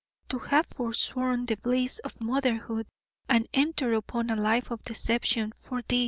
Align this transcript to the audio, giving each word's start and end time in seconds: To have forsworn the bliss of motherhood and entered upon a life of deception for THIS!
To 0.29 0.39
have 0.39 0.65
forsworn 0.65 1.45
the 1.45 1.57
bliss 1.57 1.99
of 1.99 2.19
motherhood 2.19 2.87
and 3.29 3.47
entered 3.53 3.93
upon 3.93 4.31
a 4.31 4.35
life 4.35 4.71
of 4.71 4.83
deception 4.83 5.51
for 5.59 5.83
THIS! 5.83 5.99